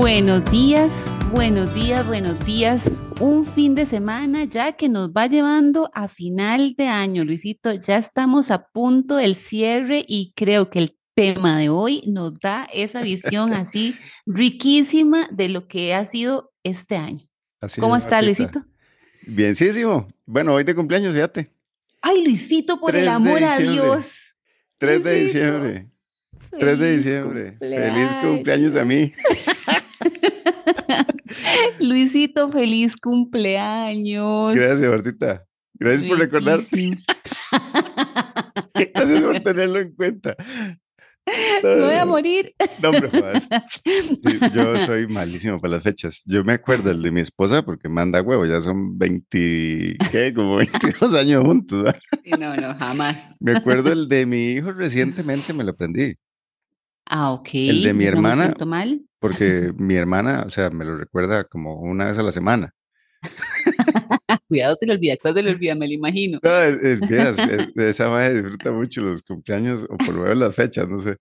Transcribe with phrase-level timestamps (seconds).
[0.00, 0.90] Buenos días,
[1.30, 2.82] buenos días, buenos días.
[3.20, 7.74] Un fin de semana ya que nos va llevando a final de año, Luisito.
[7.74, 12.66] Ya estamos a punto del cierre y creo que el tema de hoy nos da
[12.72, 13.94] esa visión así
[14.24, 17.28] riquísima de lo que ha sido este año.
[17.78, 18.64] ¿Cómo está, Luisito?
[19.26, 20.08] Bienísimo.
[20.24, 21.50] Bueno, hoy de cumpleaños, fíjate.
[22.00, 24.34] Ay, Luisito, por el amor a Dios.
[24.78, 25.88] 3 de diciembre.
[26.58, 27.56] 3 de diciembre.
[27.58, 29.12] Feliz cumpleaños a mí.
[31.80, 34.54] Luisito, feliz cumpleaños.
[34.54, 35.44] Gracias, Martita.
[35.74, 36.60] Gracias por recordar.
[38.74, 40.36] Gracias por tenerlo en cuenta.
[41.62, 42.54] Me voy a morir.
[42.82, 43.10] No, hombre,
[44.52, 46.22] yo soy malísimo para las fechas.
[46.26, 50.32] Yo me acuerdo el de mi esposa porque manda huevo, ya son 20, ¿qué?
[50.34, 51.94] Como 22 años juntos.
[52.38, 53.36] no, no, jamás.
[53.40, 56.16] Me acuerdo el de mi hijo recientemente, me lo aprendí.
[57.06, 57.48] Ah, ok.
[57.52, 58.54] El de mi hermana.
[58.58, 59.02] ¿No mal?
[59.20, 62.74] Porque mi hermana, o sea, me lo recuerda como una vez a la semana.
[64.48, 65.74] Cuidado, se le olvida, ¿cuál se le olvida?
[65.74, 66.40] Me lo imagino.
[66.42, 67.00] No, es,
[67.76, 71.16] esa madre disfruta mucho los cumpleaños, o por lo menos las fechas, no sé.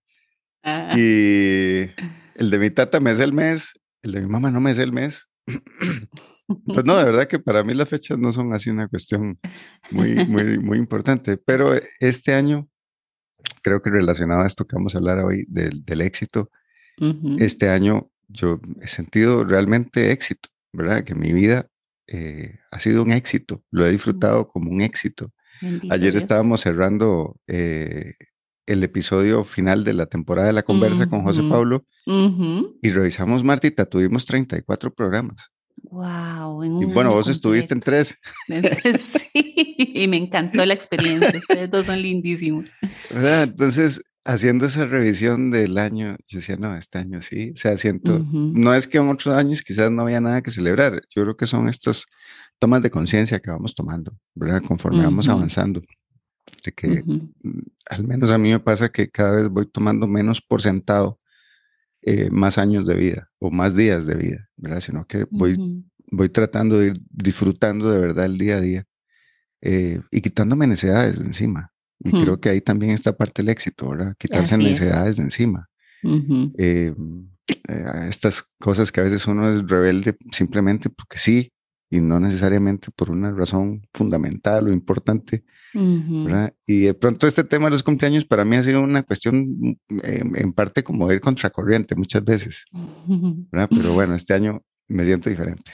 [0.64, 0.94] Ah.
[0.98, 1.90] Y
[2.36, 4.80] el de mi tata me es el mes, el de mi mamá no me es
[4.80, 5.28] el mes.
[6.66, 9.38] Pues no, de verdad que para mí las fechas no son así una cuestión
[9.92, 12.68] muy, muy, muy importante, pero este año
[13.62, 16.50] creo que relacionado a esto que vamos a hablar hoy del, del éxito,
[17.40, 21.04] este año yo he sentido realmente éxito, ¿verdad?
[21.04, 21.68] Que mi vida
[22.08, 25.32] eh, ha sido un éxito, lo he disfrutado como un éxito.
[25.90, 28.14] Ayer estábamos cerrando eh,
[28.66, 33.86] el episodio final de la temporada de la conversa con José Pablo y revisamos, Martita,
[33.86, 35.50] tuvimos 34 programas.
[35.84, 36.82] Wow.
[36.82, 38.18] y bueno, vos estuviste en tres.
[38.48, 41.32] sí, y me encantó la experiencia.
[41.38, 42.74] Ustedes dos son lindísimos.
[43.10, 48.20] Entonces, haciendo esa revisión del año, yo decía, no, este año sí, o sea, siento,
[48.32, 51.48] no es que en otros años quizás no había nada que celebrar, yo creo que
[51.48, 52.06] son estos
[52.60, 54.62] tomas de conciencia que vamos tomando, ¿verdad?
[54.62, 55.82] Conforme vamos avanzando.
[56.64, 57.04] De que
[57.90, 61.20] al menos a mí me pasa que cada vez voy tomando menos por sentado
[62.02, 64.82] eh, más años de vida o más días de vida, ¿verdad?
[64.82, 68.86] Sino que voy, voy tratando de ir disfrutando de verdad el día a día
[69.62, 71.72] eh, y quitándome necesidades de encima.
[72.00, 74.16] Y creo que ahí también está parte del éxito, ¿verdad?
[74.18, 75.70] Quitarse necesidades de encima.
[76.58, 76.94] Eh,
[78.08, 81.52] estas cosas que a veces uno es rebelde simplemente porque sí,
[81.92, 85.44] y no necesariamente por una razón fundamental o importante.
[85.74, 86.54] ¿verdad?
[86.66, 90.36] Y de pronto este tema de los cumpleaños para mí ha sido una cuestión em,
[90.36, 92.66] en, parte como de ir contracorriente muchas veces.
[93.52, 93.68] ¿verdad?
[93.70, 95.72] Pero bueno, este año me siento diferente.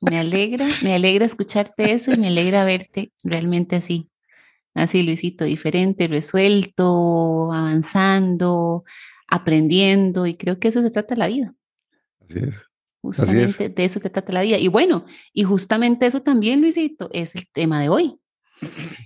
[0.00, 4.11] Me alegra, me alegra escucharte eso y me alegra verte realmente así.
[4.74, 8.84] Así, Luisito, diferente, resuelto, avanzando,
[9.26, 11.54] aprendiendo, y creo que eso se trata la vida.
[12.28, 12.68] Así es.
[13.02, 14.58] Justamente de eso se trata la vida.
[14.58, 18.18] Y bueno, y justamente eso también, Luisito, es el tema de hoy.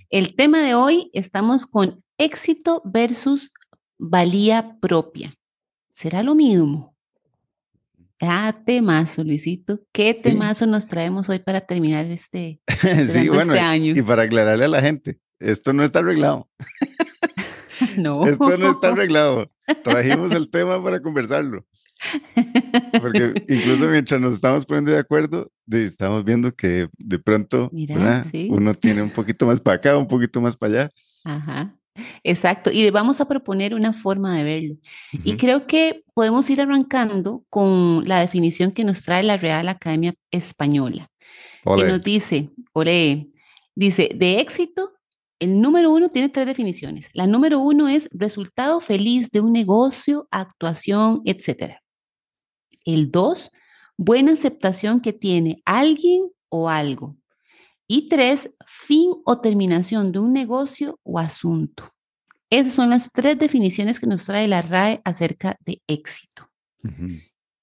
[0.09, 3.51] El tema de hoy estamos con éxito versus
[3.97, 5.33] valía propia.
[5.91, 6.95] ¿Será lo mismo?
[8.19, 9.79] Ah, temazo, Luisito.
[9.91, 12.61] ¿Qué temazo nos traemos hoy para terminar este,
[13.07, 13.93] sí, bueno, este año?
[13.95, 16.49] Y para aclararle a la gente, esto no está arreglado.
[17.97, 18.25] no.
[18.25, 19.51] Esto no está arreglado.
[19.83, 21.65] Trajimos el tema para conversarlo.
[23.01, 29.01] Porque incluso mientras nos estamos poniendo de acuerdo, estamos viendo que de pronto uno tiene
[29.01, 30.91] un poquito más para acá, un poquito más para allá.
[31.23, 31.73] Ajá.
[32.23, 34.75] Exacto, y vamos a proponer una forma de verlo.
[35.23, 40.13] Y creo que podemos ir arrancando con la definición que nos trae la Real Academia
[40.31, 41.09] Española,
[41.63, 43.29] que nos dice, ore,
[43.75, 44.93] dice, de éxito,
[45.39, 47.09] el número uno tiene tres definiciones.
[47.13, 51.83] La número uno es resultado feliz de un negocio, actuación, etcétera.
[52.85, 53.51] El dos,
[53.97, 57.17] buena aceptación que tiene alguien o algo.
[57.87, 61.93] Y tres, fin o terminación de un negocio o asunto.
[62.49, 66.49] Esas son las tres definiciones que nos trae la RAE acerca de éxito.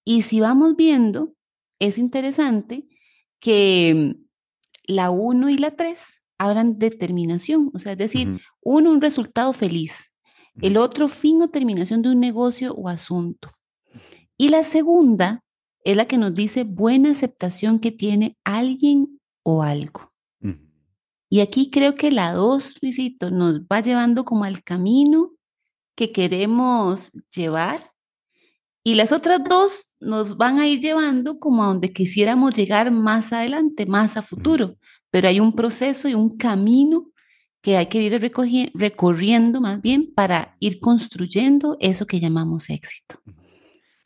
[0.05, 1.35] Y si vamos viendo,
[1.79, 2.87] es interesante
[3.41, 4.25] que mm,
[4.87, 9.53] la uno y la tres hablan de terminación, o sea, es decir, uno un resultado
[9.53, 10.13] feliz,
[10.61, 13.51] el otro fin o terminación de un negocio o asunto.
[14.37, 15.45] Y la segunda
[15.85, 20.13] es la que nos dice buena aceptación que tiene alguien o algo.
[21.31, 25.33] Y aquí creo que la dos, Luisito, nos va llevando como al camino
[25.97, 27.91] que queremos llevar.
[28.85, 33.33] Y las otras dos nos van a ir llevando como a donde quisiéramos llegar más
[33.33, 34.77] adelante, más a futuro.
[35.15, 37.13] Pero hay un proceso y un camino
[37.63, 38.21] que hay que ir
[38.75, 43.23] recorriendo más bien para ir construyendo eso que llamamos éxito.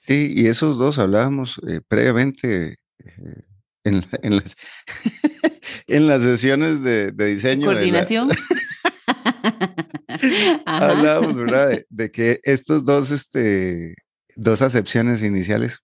[0.02, 3.42] Sí, y esos dos hablábamos eh, previamente eh,
[3.84, 4.54] en, las,
[5.86, 7.68] en las sesiones de, diseño.
[7.68, 8.28] Coordinación.
[10.66, 11.84] hablábamos, ¿verdad?
[11.88, 13.94] De, que estos dos, este,
[14.36, 15.80] dos acepciones iniciales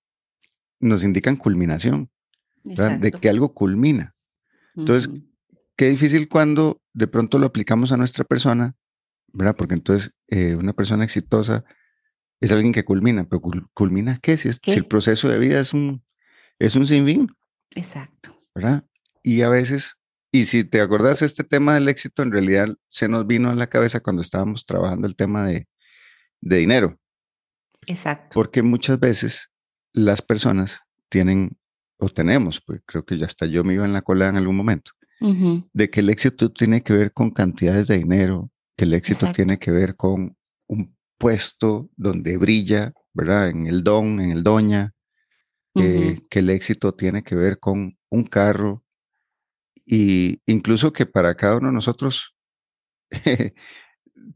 [0.81, 2.11] nos indican culminación,
[2.63, 4.14] de que algo culmina.
[4.77, 5.11] Entonces,
[5.77, 8.77] qué difícil cuando de pronto lo aplicamos a nuestra persona,
[9.33, 9.57] ¿verdad?
[9.57, 11.65] Porque entonces eh, una persona exitosa
[12.41, 13.41] es alguien que culmina, pero
[13.73, 14.37] culmina qué?
[14.37, 16.05] Si, si el proceso de vida es un,
[16.59, 17.35] es un sinfín.
[17.71, 18.41] Exacto.
[18.55, 18.85] ¿Verdad?
[19.23, 19.97] Y a veces,
[20.31, 23.69] y si te acordás, este tema del éxito en realidad se nos vino a la
[23.69, 25.69] cabeza cuando estábamos trabajando el tema de,
[26.41, 26.99] de dinero.
[27.87, 28.35] Exacto.
[28.35, 29.51] Porque muchas veces
[29.93, 31.59] las personas tienen
[32.05, 34.57] o tenemos, pues creo que ya hasta yo me iba en la cola en algún
[34.57, 34.93] momento,
[35.73, 39.59] de que el éxito tiene que ver con cantidades de dinero, que el éxito tiene
[39.59, 40.37] que ver con
[40.67, 43.49] un puesto donde brilla, ¿verdad?
[43.49, 44.93] En el don, en el doña,
[45.75, 48.85] que el éxito tiene que ver con un carro
[49.87, 52.35] y incluso que para cada uno de nosotros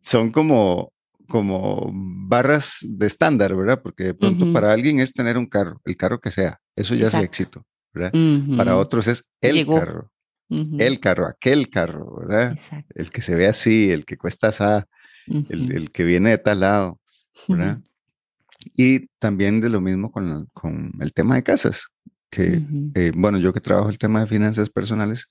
[0.02, 0.92] son como
[1.28, 3.80] como barras de estándar, ¿verdad?
[3.82, 7.08] Porque de pronto para alguien es tener un carro, el carro que sea, eso ya
[7.08, 8.12] es éxito, ¿verdad?
[8.56, 10.10] Para otros es el carro,
[10.48, 12.58] el carro, aquel carro, ¿verdad?
[12.94, 14.86] El que se ve así, el que cuesta así,
[15.26, 17.00] el, que viene de tal lado,
[17.46, 17.80] ¿verdad?
[18.74, 21.88] Y también de lo mismo con, con el tema de casas,
[22.30, 22.62] que,
[22.94, 25.28] eh, bueno, yo que trabajo el tema de finanzas personales,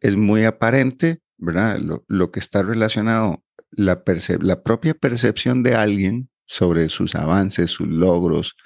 [0.00, 1.78] es muy aparente, ¿verdad?
[1.78, 3.42] Lo, lo que está relacionado
[3.76, 4.02] la,
[4.40, 8.56] la propia percepción de alguien sobre sus avances, sus logros,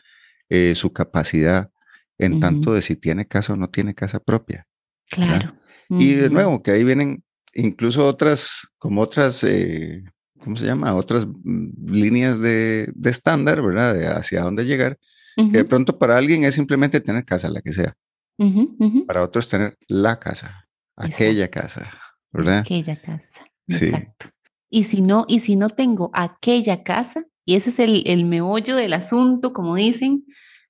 [0.49, 1.71] eh, su capacidad,
[2.19, 4.67] en tanto de si tiene casa o no tiene casa propia.
[5.09, 5.55] Claro.
[5.89, 7.25] Y de nuevo, que ahí vienen
[7.55, 10.05] incluso otras, como otras, eh,
[10.39, 10.95] ¿cómo se llama?
[10.95, 13.95] Otras mm, líneas de, estándar, ¿verdad?
[13.95, 14.99] De hacia dónde llegar.
[15.37, 17.97] Que de pronto para alguien es simplemente tener casa, la que sea.
[19.07, 21.91] Para otros tener la casa, aquella casa,
[22.31, 22.59] ¿verdad?
[22.59, 23.47] Aquella casa.
[23.67, 24.27] Exacto.
[24.71, 28.77] Y si no, y si no tengo aquella casa, y ese es el, el meollo
[28.77, 30.25] del asunto, como dicen,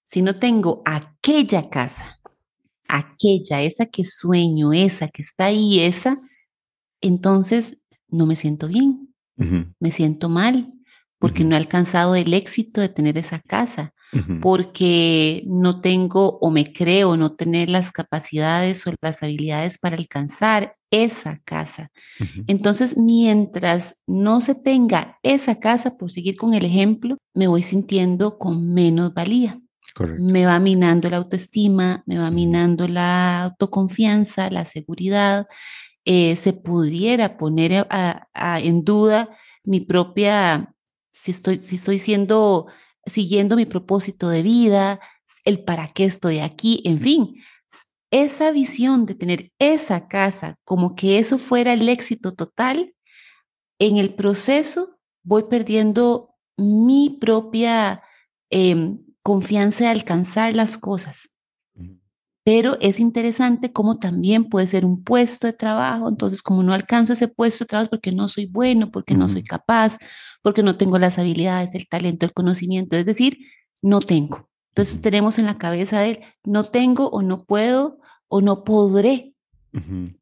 [0.05, 2.19] si no tengo aquella casa,
[2.89, 6.21] aquella, esa que sueño, esa que está ahí, esa,
[7.01, 10.73] entonces no me siento bien, me siento mal,
[11.19, 13.95] porque no he alcanzado el éxito de tener esa casa
[14.41, 20.73] porque no tengo o me creo no tener las capacidades o las habilidades para alcanzar
[20.91, 21.91] esa casa.
[22.47, 28.39] Entonces, mientras no se tenga esa casa, por seguir con el ejemplo, me voy sintiendo
[28.39, 29.61] con menos valía.
[30.19, 35.47] Me va minando la autoestima, me va minando la autoconfianza, la seguridad.
[36.05, 37.87] Eh, se pudiera poner
[38.35, 39.29] en duda
[39.65, 40.75] mi propia,
[41.13, 42.67] si estoy, si estoy siendo
[43.07, 45.01] siguiendo mi propósito de vida,
[45.45, 47.35] el para qué estoy aquí, en fin,
[48.11, 52.95] esa visión de tener esa casa como que eso fuera el éxito total,
[53.79, 58.03] en el proceso voy perdiendo mi propia
[58.51, 61.31] em, confianza de alcanzar las cosas.
[62.43, 67.13] Pero es interesante cómo también puede ser un puesto de trabajo, entonces como no alcanzo
[67.13, 69.99] ese puesto de trabajo porque no soy bueno, porque no soy capaz,
[70.43, 73.39] porque no tengo las habilidades, el talento, el conocimiento, es decir,
[73.83, 74.49] no tengo.
[74.71, 79.35] Entonces tenemos en la cabeza de él, no tengo o no puedo o no podré,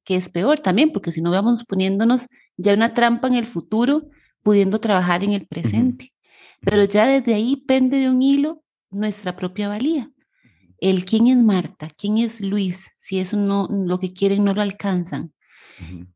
[0.05, 4.09] que es peor también, porque si no vamos poniéndonos ya una trampa en el futuro,
[4.43, 6.13] pudiendo trabajar en el presente.
[6.61, 10.11] Pero ya desde ahí pende de un hilo nuestra propia valía.
[10.81, 14.63] El quién es Marta, quién es Luis, si eso no, lo que quieren no lo
[14.63, 15.33] alcanzan.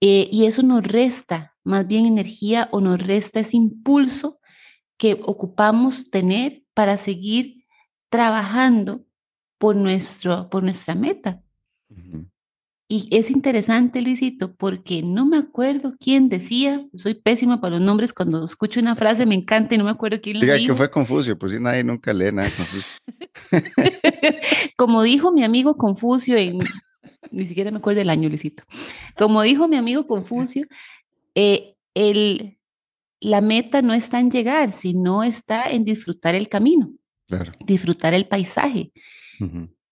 [0.01, 4.41] Eh, y eso nos resta más bien energía o nos resta ese impulso
[4.97, 7.65] que ocupamos tener para seguir
[8.09, 9.05] trabajando
[9.59, 11.43] por, nuestro, por nuestra meta.
[12.89, 18.13] Y es interesante, Luisito, porque no me acuerdo quién decía, soy pésima para los nombres,
[18.13, 20.75] cuando escucho una frase me encanta y no me acuerdo quién lo Diga dijo.
[20.75, 22.93] que fue Confucio, pues si nadie nunca lee nada de Confucio.
[24.77, 26.59] Como dijo mi amigo Confucio, en,
[27.33, 28.65] ni siquiera me acuerdo del año, Luisito.
[29.17, 30.67] Como dijo mi amigo Confucio,
[31.35, 32.59] eh, el,
[33.21, 36.93] la meta no está en llegar, sino está en disfrutar el camino,
[37.61, 38.93] disfrutar el paisaje.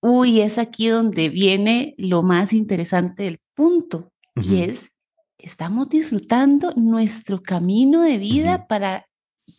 [0.00, 4.90] Uy, es aquí donde viene lo más interesante del punto, y es,
[5.38, 9.06] estamos disfrutando nuestro camino de vida para,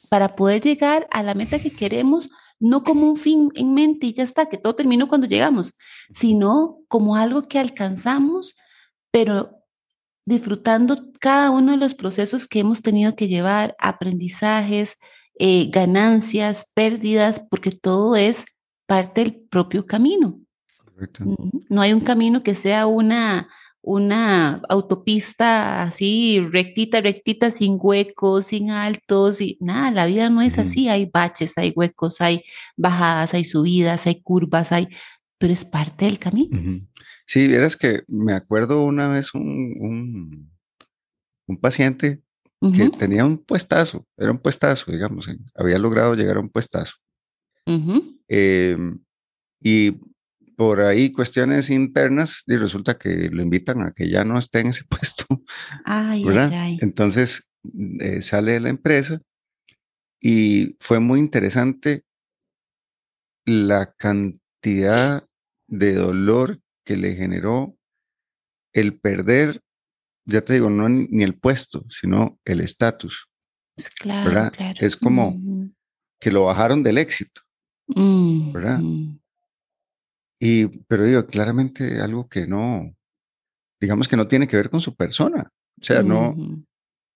[0.09, 2.29] para poder llegar a la meta que queremos,
[2.61, 5.75] no como un fin en mente y ya está, que todo terminó cuando llegamos,
[6.13, 8.55] sino como algo que alcanzamos,
[9.11, 9.57] pero
[10.25, 14.97] disfrutando cada uno de los procesos que hemos tenido que llevar, aprendizajes,
[15.39, 18.45] eh, ganancias, pérdidas, porque todo es
[18.85, 20.39] parte del propio camino.
[21.67, 23.49] No hay un camino que sea una,
[23.83, 30.59] una autopista así rectita, rectita, sin huecos, sin altos, y nada, la vida no es
[30.59, 32.43] así, hay baches, hay huecos, hay
[32.77, 34.87] bajadas, hay subidas, hay curvas, hay,
[35.39, 36.81] pero es parte del camino.
[37.25, 40.51] Sí, vieras que me acuerdo una vez un,
[41.47, 42.21] un, paciente
[42.73, 46.93] que tenía un puestazo, era un puestazo, digamos, había logrado llegar a un puestazo.
[47.65, 48.99] Em,
[49.59, 49.95] y
[50.55, 54.67] por ahí cuestiones internas y resulta que lo invitan a que ya no esté en
[54.67, 55.25] ese puesto.
[55.85, 57.47] Ay, ay, Entonces
[57.99, 59.21] eh, sale de la empresa
[60.19, 62.03] y fue muy interesante
[63.45, 65.27] la cantidad
[65.67, 67.77] de dolor que le generó
[68.73, 69.61] el perder,
[70.25, 73.27] ya te digo, no ni el puesto, sino el estatus.
[73.99, 74.79] Claro, claro.
[74.79, 75.39] Es como
[76.19, 77.41] que lo bajaron del éxito,
[77.87, 78.79] ¿verdad?
[80.43, 82.95] Y, pero digo, claramente algo que no,
[83.79, 85.51] digamos que no tiene que ver con su persona.
[85.79, 86.35] O sea, no,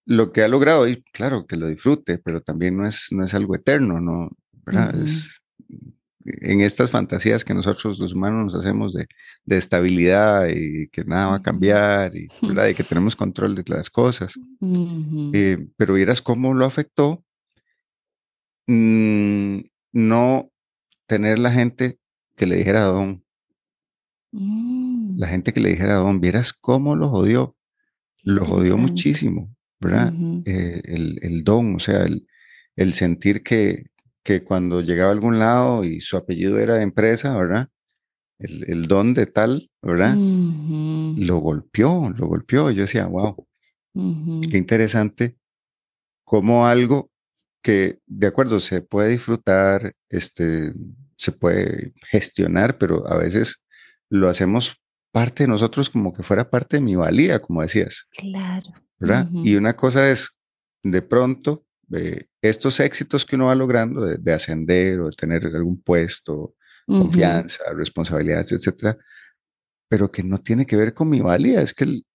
[0.05, 3.34] lo que ha logrado, y claro, que lo disfrute, pero también no es, no es
[3.34, 4.29] algo eterno, ¿no?
[4.63, 4.94] ¿verdad?
[5.01, 5.41] Es,
[6.24, 9.08] en estas fantasías que nosotros los humanos nos hacemos de,
[9.48, 12.27] estabilidad y que nada va a cambiar y,
[12.75, 14.36] que tenemos control de las cosas.
[15.34, 17.24] Eh, pero vieras cómo lo afectó
[18.67, 19.62] mm,
[19.94, 20.51] no
[21.08, 21.98] tener la gente
[22.36, 23.24] que le dijera a Don.
[24.32, 25.18] Mm.
[25.18, 27.56] La gente que le dijera a Don, vieras cómo lo jodió.
[28.24, 30.12] Lo jodió muchísimo, ¿verdad?
[30.46, 32.08] Eh, el, don, o sea,
[32.75, 33.86] el sentir que,
[34.25, 37.70] que cuando llegaba a algún lado y su apellido era empresa, ¿verdad?
[38.39, 40.15] El, don de tal, ¿verdad?
[40.15, 42.72] Lo golpeó, lo golpeó.
[42.72, 43.48] Yo decía, wow,
[43.94, 45.38] qué interesante
[46.25, 47.12] cómo algo
[47.62, 50.74] que, de acuerdo, se puede disfrutar, este,
[51.17, 53.62] se puede gestionar, pero a veces
[54.10, 54.75] lo hacemos
[55.12, 58.07] parte de nosotros como que fuera parte de mi valía, como decías.
[58.12, 58.74] Claro.
[58.98, 59.29] ¿Verdad?
[59.31, 60.29] Y una cosa es,
[60.84, 61.65] de pronto,
[62.41, 66.55] estos éxitos que uno va logrando de, ascender o de tener algún puesto,
[66.86, 68.98] confianza, responsabilidades, etcétera,
[69.88, 72.05] pero que no tiene que ver con mi valía, es que el,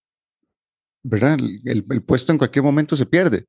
[1.03, 1.39] ¿verdad?
[1.65, 3.45] El, puesto en cualquier momento se pierde.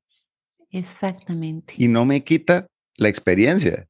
[0.69, 1.75] Exactamente.
[1.77, 2.67] Y no me quita
[2.97, 3.87] la experiencia,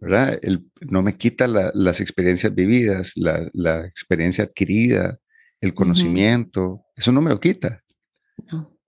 [0.00, 0.40] ¿verdad?
[0.80, 5.18] no me quita las experiencias vividas, la, experiencia adquirida,
[5.60, 7.82] el conocimiento, eso no me lo quita.
[8.50, 8.78] No.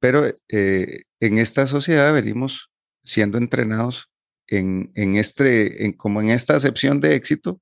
[0.00, 2.70] Pero eh, en esta sociedad venimos
[3.02, 4.10] siendo entrenados
[4.48, 7.60] en, este, en, como en esta acepción de éxito,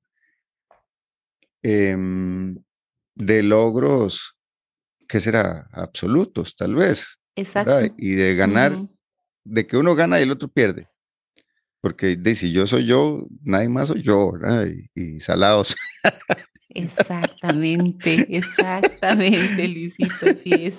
[1.63, 2.57] em,
[3.15, 4.37] de logros,
[5.09, 5.69] ¿qué será?
[5.73, 7.19] Absolutos, tal vez.
[7.35, 7.95] Exacto.
[7.97, 8.79] Y de ganar,
[9.45, 10.89] de que uno gana y el otro pierde.
[11.87, 14.67] Porque de, si yo soy yo, nadie más soy yo, ¿verdad?
[14.97, 15.77] Y, salados.
[16.71, 20.79] Exactamente, exactamente, Luisito, así es.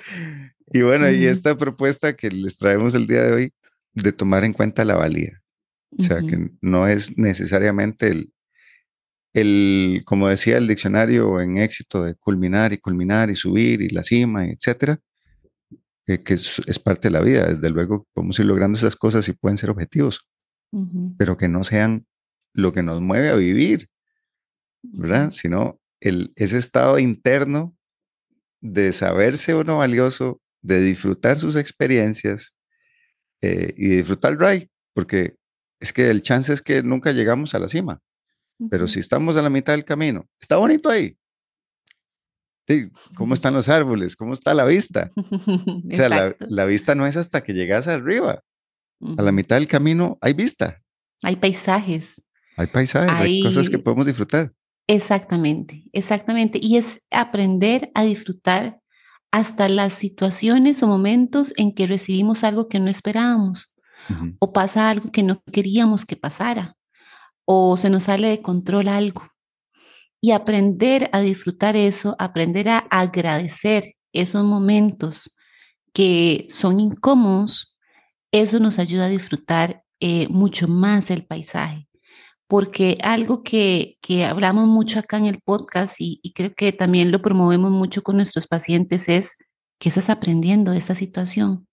[0.74, 3.54] Y bueno, y esta propuesta que les traemos el día de hoy,
[3.94, 5.42] de tomar en cuenta la valía.
[5.98, 8.34] O sea, que no es necesariamente el,
[9.34, 14.04] el, como decía el diccionario en éxito, de culminar y culminar y subir y la
[14.04, 15.00] cima, etcétera,
[16.06, 17.46] eh, que es, parte de la vida.
[17.54, 20.28] Desde luego podemos ir logrando esas cosas y pueden ser objetivos,
[21.18, 22.06] pero que no sean
[22.54, 23.90] lo que nos mueve a vivir,
[24.82, 25.32] ¿verdad?
[25.32, 27.76] Sino el, ese estado interno
[28.62, 32.54] de saberse uno valioso, de disfrutar sus experiencias
[33.42, 35.36] eh, y disfrutar el ride, porque
[35.80, 38.02] es que el chance es que nunca llegamos a la cima,
[38.70, 41.18] pero si estamos a la mitad del camino, está bonito ahí.
[43.16, 44.16] ¿Cómo están los árboles?
[44.16, 45.12] ¿Cómo está la vista?
[45.16, 48.44] o sea, la, vista no es hasta que llegas arriba.
[49.18, 50.82] A la mitad del camino hay vista.
[51.22, 52.24] Hay paisajes.
[52.56, 54.52] Hay paisajes, hay cosas que podemos disfrutar.
[54.88, 56.60] Exactamente, exactamente.
[56.62, 58.80] Y es aprender a disfrutar
[59.32, 63.76] hasta las situaciones o momentos en que recibimos algo que no esperábamos
[64.40, 66.78] o pasa algo que no queríamos que pasara
[67.46, 69.30] o se nos sale de control algo.
[70.20, 75.36] Y aprender a disfrutar eso, aprender a agradecer esos momentos
[75.94, 77.77] que son incómodos,
[78.42, 81.88] eso nos ayuda a disfrutar eh, mucho más el paisaje
[82.48, 87.72] porque algo que, hablamos mucho acá en el podcast y, creo que también lo promovemos
[87.72, 89.38] mucho con nuestros pacientes es
[89.80, 91.68] que estás aprendiendo de esta situación.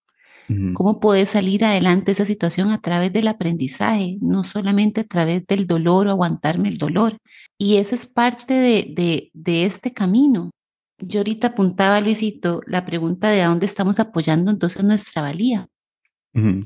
[0.75, 5.47] ¿Cómo puedes salir adelante de esa situación a través del aprendizaje, no solamente a través
[5.47, 7.16] del dolor o aguantarme el dolor?
[7.56, 10.50] Y eso es parte de, de este camino.
[10.99, 15.66] Yo ahorita apuntaba, Luisito, la pregunta de a dónde estamos apoyando entonces nuestra valía.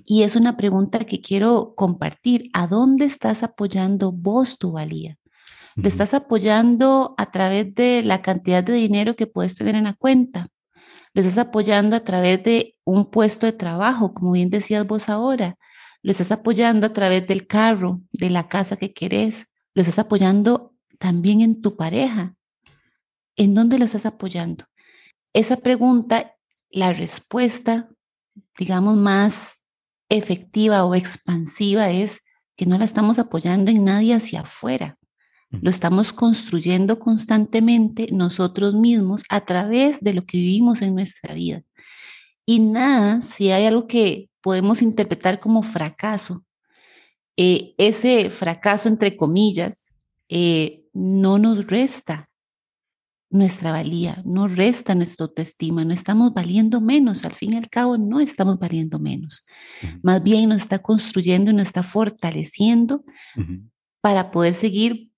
[0.05, 2.49] Y es una pregunta que quiero compartir.
[2.55, 5.19] ¿A dónde estás apoyando vos tu valía?
[5.77, 9.93] ¿Lo estás apoyando a través de la cantidad de dinero que puedes tener en la
[9.93, 10.49] cuenta?
[11.13, 15.57] ¿Lo estás apoyando a través de un puesto de trabajo, como bien decías vos ahora?
[16.03, 19.47] ¿Lo estás apoyando a través del carro, de la casa que querés?
[19.75, 22.35] ¿Lo estás apoyando también en tu pareja?
[23.37, 24.65] ¿En dónde lo estás apoyando?
[25.33, 26.35] Esa pregunta,
[26.71, 27.89] la respuesta,
[28.59, 29.58] digamos, más
[30.09, 32.23] efectiva o expansiva es
[32.57, 34.99] que no la estamos apoyando en nadie hacia afuera.
[35.51, 41.63] Lo estamos construyendo constantemente nosotros mismos a través de lo que vivimos en nuestra vida.
[42.45, 46.45] Y nada, si hay algo que podemos interpretar como fracaso,
[47.37, 49.91] eh, ese fracaso entre comillas
[50.29, 52.29] eh, no nos resta
[53.31, 57.99] nuestra valía, no resta nuestra autoestima, no estamos valiendo menos, al fin y al cabo
[57.99, 59.45] no estamos valiendo menos.
[60.03, 63.05] Más bien nos está construyendo y nos está fortaleciendo
[64.01, 65.11] para poder seguir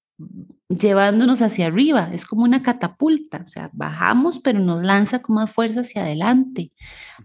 [0.68, 2.10] llevándonos hacia arriba.
[2.12, 6.72] Es como una catapulta, o sea, bajamos, pero nos lanza con más fuerza hacia adelante,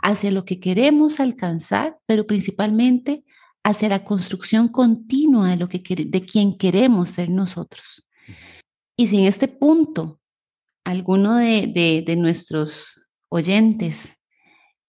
[0.01, 3.23] hacia lo que queremos alcanzar, pero principalmente
[3.63, 8.05] hacia la construcción continua de, lo que, de quien queremos ser nosotros.
[8.97, 10.19] Y si en este punto
[10.85, 14.09] alguno de, de, nuestros oyentes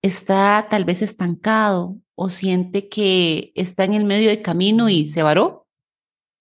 [0.02, 5.22] está tal vez estancado o siente que está en el medio del camino y se
[5.22, 5.66] varó,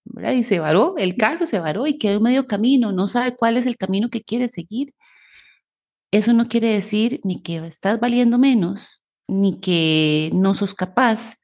[0.04, 0.34] ¿verdad?
[0.34, 3.58] Y se varó, el carro se varó y quedó en medio camino, no sabe cuál
[3.58, 4.94] es el camino que quiere seguir.
[6.12, 11.38] Eso no quiere decir ni que estás valiendo menos, ni que no sos capaz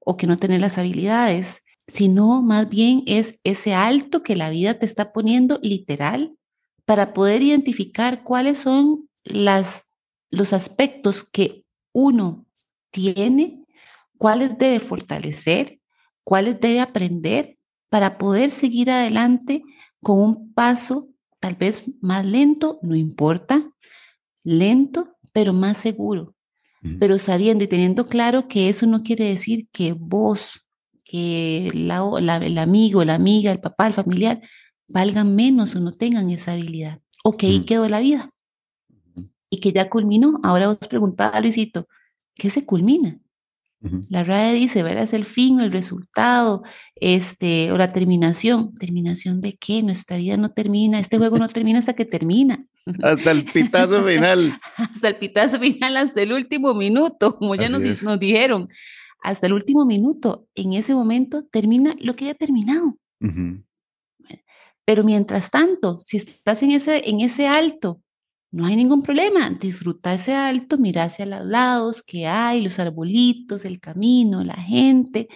[0.00, 4.78] o que no tenés las habilidades, sino más bien es ese alto que la vida
[4.78, 6.36] te está poniendo literal
[6.84, 9.88] para poder identificar cuáles son las,
[10.30, 12.46] los aspectos que uno
[12.90, 13.64] tiene,
[14.18, 15.80] cuáles debe fortalecer,
[16.24, 19.62] cuáles debe aprender para poder seguir adelante
[20.00, 21.08] con un paso
[21.42, 23.68] tal vez más lento, no importa,
[24.44, 26.36] lento, pero más seguro,
[27.00, 30.64] pero sabiendo y teniendo claro que eso no quiere decir que vos,
[31.04, 34.40] que la, el amigo, la amiga, el papá, el familiar,
[34.88, 37.64] valgan menos o no tengan esa habilidad, o que ahí mm.
[37.64, 38.32] quedó la vida
[39.52, 40.40] y que ya culminó.
[40.42, 41.86] Ahora vos preguntaba, Luisito,
[42.34, 43.18] ¿qué se culmina?
[44.08, 45.02] La RAE dice, ¿verdad?
[45.02, 46.62] Es el fin, el resultado,
[46.94, 48.74] este, o la terminación.
[48.76, 49.82] ¿Terminación de qué?
[49.82, 52.64] Nuestra vida no termina, este juego no termina hasta que termina.
[53.02, 54.58] Hasta el pitazo final.
[54.76, 58.68] hasta el pitazo final, hasta el último minuto, como ya nos, nos, dijeron.
[59.22, 62.96] Hasta el último minuto, en ese momento termina lo que ya ha terminado.
[64.84, 68.02] Pero mientras tanto, si estás en ese, en ese alto,
[68.52, 69.50] no hay ningún problema.
[69.50, 75.28] Disfruta ese alto, mira hacia los lados que hay, los arbolitos, el camino, la gente,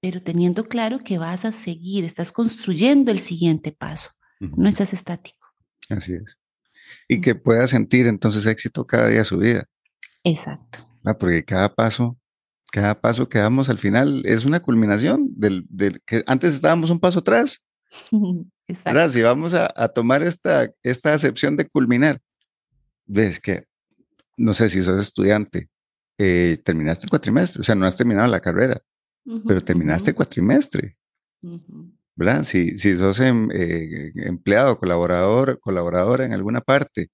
[0.00, 5.48] pero teniendo claro que vas a seguir, estás construyendo el siguiente paso, no estás estático.
[5.88, 6.38] Así es.
[7.08, 9.64] Y que puedas sentir entonces éxito cada día de su vida.
[10.22, 10.86] Exacto.
[11.18, 12.18] Porque cada paso,
[12.70, 17.00] cada paso que damos al final es una culminación del, del que antes estábamos un
[17.00, 17.62] paso atrás.
[18.66, 19.10] Exacto.
[19.10, 22.20] Si vamos a, tomar esta, esta acepción de culminar,
[23.06, 23.66] ves que,
[24.36, 25.68] no sé si sos estudiante,
[26.18, 28.80] eh, terminaste el cuatrimestre, o sea, no has terminado la carrera,
[29.46, 30.96] pero terminaste el cuatrimestre.
[32.16, 32.44] ¿Verdad?
[32.44, 37.10] Si, si sos em, eh, empleado, colaborador, colaboradora en alguna parte,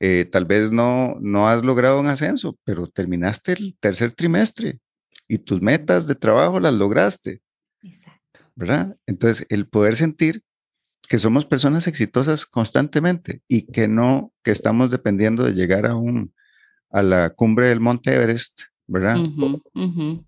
[0.00, 4.80] eh, tal vez no, no has logrado un ascenso, pero terminaste el tercer trimestre
[5.28, 7.42] y tus metas de trabajo las lograste.
[7.82, 8.40] Exacto.
[8.56, 8.96] ¿Verdad?
[9.06, 10.42] Entonces, el poder sentir
[11.10, 16.32] que somos personas exitosas constantemente y que no, que estamos dependiendo de llegar a un,
[16.88, 19.16] a la cumbre del Monte Everest, ¿verdad?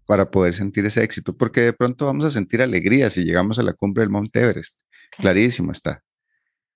[0.07, 3.63] Para poder sentir ese éxito, porque de pronto vamos a sentir alegría si llegamos a
[3.63, 4.77] la cumbre del Monte Everest.
[5.13, 6.03] Clarísimo está.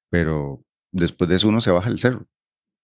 [0.09, 2.29] Pero después de eso uno se baja el cerro.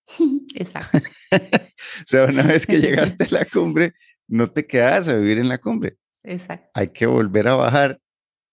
[0.56, 0.98] Exacto.
[1.30, 3.94] o sea, una vez que llegaste a la cumbre,
[4.26, 5.98] no te quedas a vivir en la cumbre.
[6.24, 6.68] Exacto.
[6.74, 8.00] Hay que volver a bajar,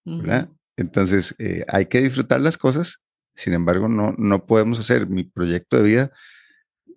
[0.04, 0.50] ¿verdad?
[0.80, 3.00] Entonces, eh, hay que disfrutar las cosas.
[3.34, 6.10] Sin embargo, no, no podemos hacer mi proyecto de vida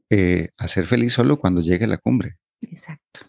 [0.09, 2.37] eh, hacer feliz solo cuando llegue a la cumbre.
[2.61, 3.21] Exacto.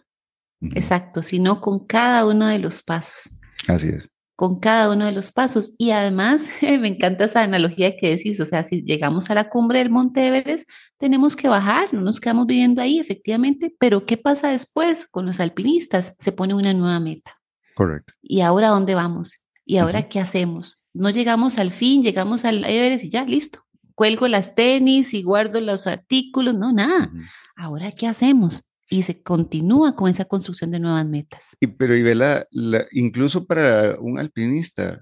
[0.61, 3.37] Exacto, sino con cada uno de los pasos.
[3.67, 4.09] Así es.
[4.35, 5.73] Con cada uno de los pasos.
[5.77, 9.79] Y además, me encanta esa analogía que decís, o sea, si llegamos a la cumbre
[9.79, 14.49] del Monte Everest, tenemos que bajar, no nos quedamos viviendo ahí, efectivamente, pero ¿qué pasa
[14.49, 16.15] después con los alpinistas?
[16.19, 17.41] Se pone una nueva meta.
[17.73, 18.13] Correcto.
[18.21, 19.44] ¿Y ahora dónde vamos?
[19.65, 20.81] ¿Y ahora qué hacemos?
[20.93, 23.65] No llegamos al fin, llegamos al Everest y ya, listo.
[23.95, 27.11] Cuelgo las tenis y guardo los artículos, no, nada.
[27.55, 28.63] Ahora, ¿qué hacemos?
[28.89, 31.55] y se continúa con esa construcción de nuevas metas.
[31.59, 32.45] Y, pero, y la,
[32.91, 35.01] incluso para un alpinista,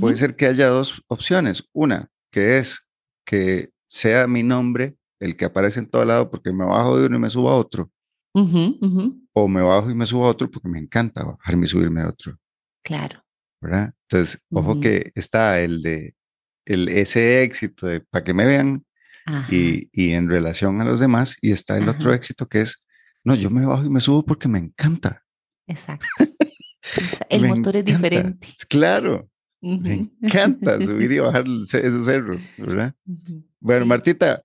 [0.00, 1.64] puede ser que haya dos opciones.
[1.72, 2.86] Una, que es
[3.24, 7.16] que sea mi nombre el que aparece en todo lado porque me bajo de uno
[7.16, 7.90] y me subo a otro.
[9.32, 12.08] O me bajo y me subo a otro porque me encanta bajarme y subirme a
[12.08, 12.36] otro.
[12.82, 13.23] Claro.
[13.64, 13.94] ¿Verdad?
[14.10, 16.14] Entonces, ojo que está el de
[16.66, 18.84] el, ese éxito de para que me vean
[19.50, 22.82] y, y, en relación a los demás, y está el otro éxito que es,
[23.24, 25.24] no, yo me bajo y me subo porque me encanta.
[25.66, 26.06] Exacto.
[27.30, 28.48] el motor es diferente.
[28.68, 29.30] Claro.
[29.62, 32.94] Me encanta subir y bajar esos cerros, ¿verdad?
[33.60, 34.42] Bueno, Martita,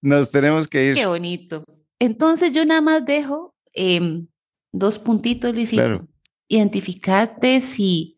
[0.00, 0.94] nos tenemos que ir.
[0.94, 1.62] Qué bonito.
[1.98, 4.28] Entonces yo nada más dejo em,
[4.72, 5.82] dos puntitos, Luisito.
[5.82, 6.08] Claro.
[6.48, 8.15] Identificate si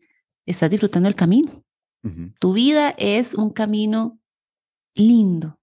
[0.49, 1.63] estás disfrutando el camino.
[2.39, 4.19] Tu vida es un camino
[4.95, 5.59] lindo,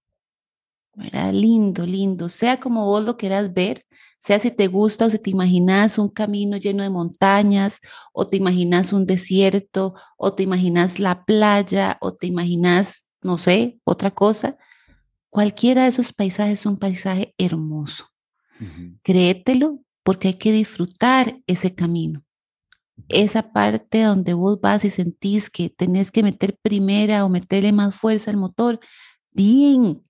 [0.93, 1.33] ¿verdad?
[1.33, 2.29] Lindo, lindo.
[2.29, 3.85] Sea como vos lo quieras ver,
[4.19, 7.81] sea si te gusta o si te imaginas un camino lleno de montañas,
[8.13, 13.79] o te imaginas un desierto, o te imaginas la playa, o te imaginas, no sé,
[13.83, 14.57] otra cosa.
[15.29, 18.05] Cualquiera de esos paisajes es un paisaje hermoso.
[19.01, 22.26] Créetelo porque hay que disfrutar ese camino
[23.09, 27.95] esa parte donde vos vas y sentís que tenés que meter primera o meterle más
[27.95, 28.79] fuerza al motor,
[29.31, 30.01] bien,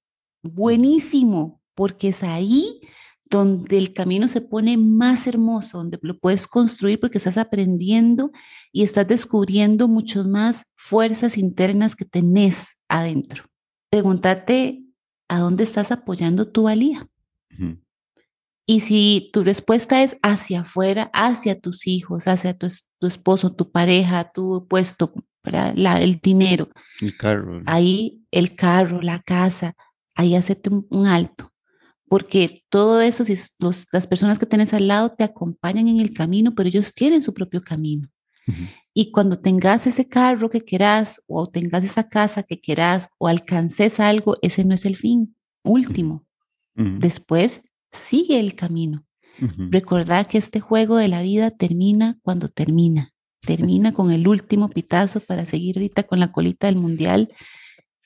[0.42, 2.82] buenísimo, porque es ahí
[3.30, 8.32] donde el camino se pone más hermoso, donde lo puedes construir porque estás aprendiendo
[8.72, 13.46] y estás descubriendo muchas más fuerzas internas que tenés adentro.
[13.92, 14.84] Pregúntate
[15.28, 17.08] a dónde estás apoyando tu valía.
[18.70, 22.68] Y si tu respuesta es hacia afuera, hacia tus hijos, hacia tu,
[23.02, 26.70] esposo, tu pareja, tu puesto, La, el dinero.
[27.00, 27.62] El carro.
[27.66, 29.74] Ahí el carro, la casa,
[30.16, 31.54] ahí hacete un, alto.
[32.10, 33.40] Porque todo eso, si
[33.94, 37.34] las personas que tienes al lado te acompañan en el camino, pero ellos tienen su
[37.34, 38.10] propio camino.
[38.94, 44.02] Y cuando tengas ese carro que quieras, o tengas esa casa que quieras, o alcances
[44.02, 46.26] algo, ese no es el fin último.
[46.76, 49.06] Después sigue el camino.
[49.40, 53.14] Recordad que este juego de la vida termina cuando termina.
[53.42, 57.32] Termina con el último pitazo para seguir ahorita con la colita del mundial.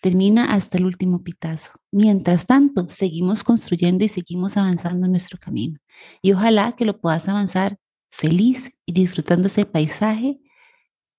[0.01, 1.71] Termina hasta el último pitazo.
[1.91, 5.79] Mientras tanto, seguimos construyendo y seguimos avanzando en nuestro camino.
[6.21, 7.77] Y ojalá que lo puedas avanzar
[8.09, 10.41] feliz y disfrutando ese paisaje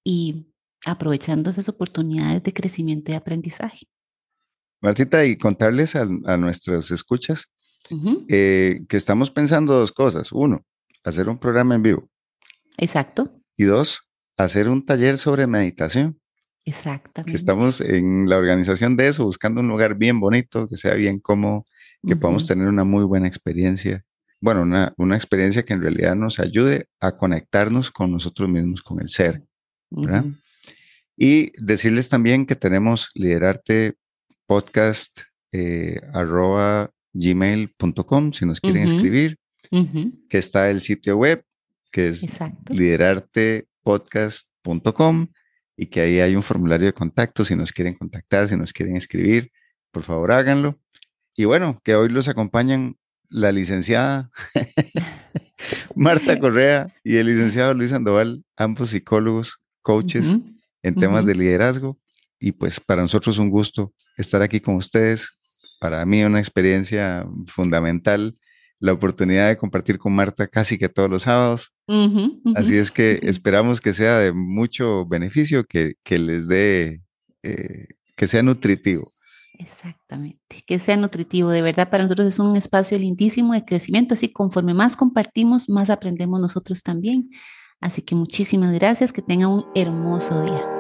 [0.05, 0.46] y
[0.85, 3.87] aprovechando esas oportunidades de crecimiento y aprendizaje.
[4.83, 7.48] Martita, y contarles a, a nuestros escuchas
[8.29, 10.33] eh, que estamos pensando dos cosas.
[10.33, 10.64] Uno,
[11.05, 12.09] hacer un programa en vivo.
[12.77, 13.33] Exacto.
[13.57, 14.01] Y dos,
[14.37, 16.18] hacer un taller sobre meditación.
[16.64, 17.31] Exactamente.
[17.31, 21.18] Que estamos en la organización de eso, buscando un lugar bien bonito, que sea bien
[21.18, 21.64] cómodo,
[22.07, 24.05] que podamos tener una muy buena experiencia.
[24.40, 29.01] Bueno, una, una, experiencia que en realidad nos ayude a conectarnos con nosotros mismos, con
[29.01, 29.42] el ser.
[31.16, 33.97] Y decirles también que tenemos Liderarte
[34.47, 35.21] Podcast
[35.53, 39.38] eh, arroba gmail.com si nos quieren escribir,
[40.29, 41.44] que está el sitio web,
[41.90, 42.25] que es
[42.68, 45.29] liderartepodcast.com
[45.77, 48.96] y que ahí hay un formulario de contacto si nos quieren contactar, si nos quieren
[48.96, 49.51] escribir,
[49.90, 50.79] por favor háganlo.
[51.35, 52.96] Y bueno, que hoy los acompañan
[53.29, 54.31] la licenciada
[55.94, 60.37] Marta Correa y el licenciado Luis Sandoval, ambos psicólogos, coaches
[60.83, 61.98] en temas de liderazgo.
[62.38, 65.38] Y pues para nosotros un gusto estar aquí con ustedes,
[65.83, 68.37] para mí una experiencia fundamental
[68.79, 71.73] la oportunidad de compartir con Marta casi que todos los sábados.
[72.55, 77.03] Así es que esperamos que sea de mucho beneficio, que, les dé,
[77.42, 79.11] eh, que sea nutritivo.
[79.59, 81.51] Exactamente, que sea nutritivo.
[81.51, 85.90] De verdad, para nosotros es un espacio lindísimo de crecimiento, así conforme más compartimos, más
[85.90, 87.29] aprendemos nosotros también.
[87.81, 90.72] Así que muchísimas gracias, que tengan un hermoso día.